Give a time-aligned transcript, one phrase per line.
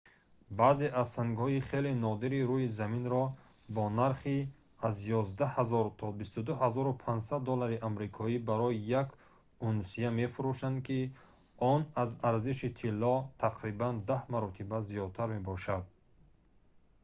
[0.59, 3.23] баъзе аз сангҳои хеле нодири рӯи заминро
[3.75, 4.37] бо нархи
[4.87, 9.07] аз 11000 то 22500 доллари амрикоӣ барои як
[9.67, 10.99] унсия мефурӯшанд ки
[11.71, 15.83] он аз арзиши тилло тақрибан даҳ маротиба зиёдтар мебошад